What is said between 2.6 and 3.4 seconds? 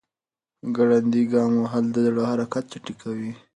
چټکوي.